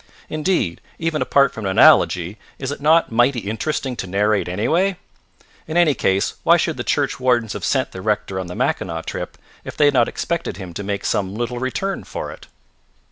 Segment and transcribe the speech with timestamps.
[0.29, 4.97] Indeed, even apart from an analogy, is it not mighty interesting to narrate, anyway?
[5.67, 9.03] In any case, why should the church wardens have sent the rector on the Mackinaw
[9.03, 12.47] trip, if they had not expected him to make some little return for it?